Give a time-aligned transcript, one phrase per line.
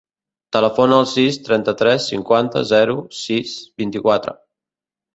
[0.55, 4.39] Telefona al sis, trenta-tres, cinquanta, zero, sis, vint-i-quatre.